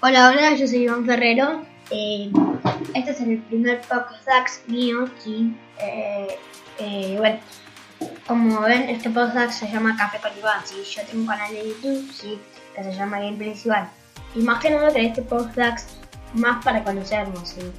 [0.00, 1.66] Hola, hola, yo soy Iván Ferrero.
[1.90, 2.30] Eh,
[2.94, 5.56] este es el primer podcast mío, sí.
[5.80, 6.38] Eh,
[6.78, 7.40] eh, bueno,
[8.24, 10.76] como ven, este podcast se llama Café con Iván, sí.
[10.88, 12.38] Yo tengo un canal de YouTube, sí,
[12.76, 13.90] que se llama Gameplay Iván.
[14.36, 15.90] Y más que nada creé este podcast
[16.32, 17.72] más para conocernos, sí.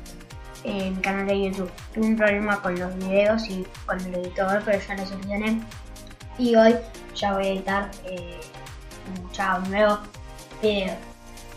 [0.66, 1.72] En mi canal de YouTube.
[1.94, 5.62] Tuve un problema con los videos y con el editor, pero ya lo solucioné.
[6.38, 6.76] Y hoy
[7.16, 8.42] ya voy a editar eh,
[9.08, 10.00] un nuevo
[10.62, 11.09] video.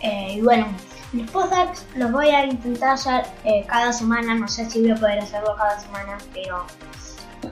[0.03, 0.67] Eh, y bueno,
[1.13, 4.35] los podcasts los voy a intentar hacer eh, cada semana.
[4.35, 6.67] No sé si voy a poder hacerlo cada semana, pero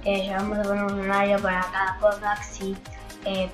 [0.04, 2.76] eh, ya vamos a poner un horario para cada podcast, sí.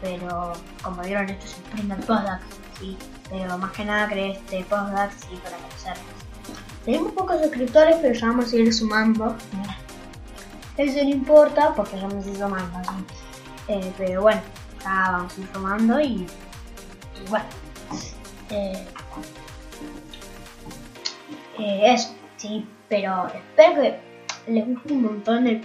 [0.01, 2.43] pero como vieron, esto es el primer podcast,
[2.81, 2.97] sí.
[3.29, 6.05] Pero más que nada creé este podcast, sí, para conocerlos.
[6.85, 9.37] Tenemos pocos suscriptores, pero ya vamos a ir sumando.
[10.79, 12.79] Eso no importa porque ya a ir sumando.
[13.99, 14.41] pero bueno,
[14.83, 17.47] ya vamos a ir sumando y, y bueno.
[18.51, 18.87] Eh,
[21.59, 23.99] eh, eso, sí, pero espero que
[24.47, 25.61] les guste un montón el,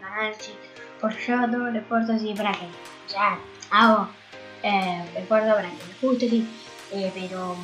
[0.00, 0.52] canal, sí,
[1.00, 2.66] porque yo hago todo el esfuerzo así para que,
[3.08, 3.38] ya,
[3.70, 4.08] hago
[4.62, 6.48] eh, el esfuerzo para que les guste, sí,
[6.92, 7.56] eh, pero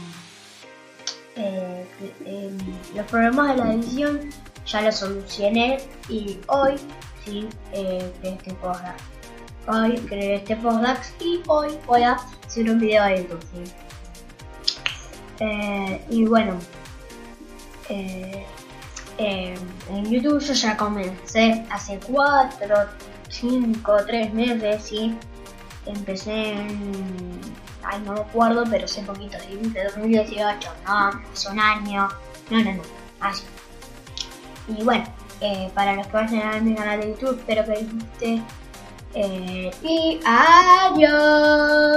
[1.36, 1.86] eh,
[2.24, 2.50] eh,
[2.94, 4.30] los problemas de la edición
[4.66, 6.74] ya los solucioné y hoy,
[7.24, 9.00] sí, creé este podcast.
[9.68, 13.85] Hoy creé este podcast y hoy voy a hacer un video de YouTube.
[15.40, 16.58] Eh, y bueno,
[17.88, 18.46] eh,
[19.18, 19.54] eh,
[19.90, 22.76] en YouTube yo ya comencé hace 4,
[23.28, 25.14] 5, 3 meses, y
[25.86, 27.40] Empecé en...
[27.84, 32.08] Ay, no me acuerdo, pero sé poquito, de 2018, no, hace un año,
[32.50, 32.82] no, no, no,
[33.20, 33.44] así.
[34.66, 35.04] Y bueno,
[35.72, 38.42] para los que vayan a ver mi canal de YouTube, espero que les guste.
[39.84, 41.95] y adiós.